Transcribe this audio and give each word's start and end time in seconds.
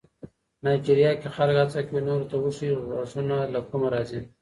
نایجیریا 0.63 1.11
کې 1.21 1.29
خلک 1.35 1.55
هڅه 1.61 1.79
کوي 1.87 2.01
نورو 2.07 2.29
ته 2.31 2.35
وښيي 2.43 2.71
غږونه 2.89 3.37
له 3.53 3.59
کومه 3.69 3.87
راځي. 3.93 4.21